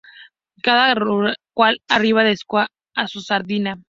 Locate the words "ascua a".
2.33-3.07